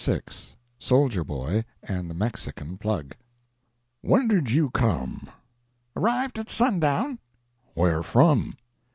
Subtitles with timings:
[0.03, 0.19] VI
[0.79, 3.13] SOLDIER BOY AND THE MEXICAN PLUG
[4.01, 5.29] "WHEN did you come?"
[5.95, 7.19] "Arrived at sundown."
[7.75, 8.55] "Where from?"